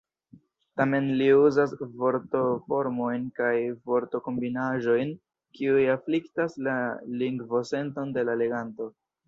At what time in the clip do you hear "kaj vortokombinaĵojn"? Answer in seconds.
3.41-5.13